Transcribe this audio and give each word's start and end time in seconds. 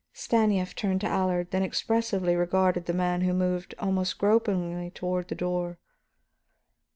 Stanief 0.13 0.73
turned 0.73 0.99
to 1.01 1.07
Allard, 1.07 1.51
then 1.51 1.61
expressively 1.61 2.35
regarded 2.35 2.87
the 2.87 2.91
man 2.93 3.21
who 3.21 3.33
moved 3.35 3.75
almost 3.77 4.17
gropingly 4.17 4.89
toward 4.89 5.27
the 5.27 5.35
door. 5.35 5.77